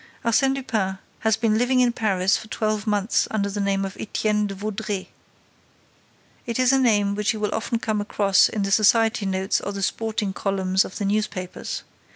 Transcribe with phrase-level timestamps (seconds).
[0.25, 4.47] Arsène Lupin has been living in Paris for twelve months under the name of Étienne
[4.47, 5.05] de Vaudreix.
[6.47, 9.71] It is a name which you will often come across in the society notes or
[9.73, 11.83] the sporting columns of the newspapers.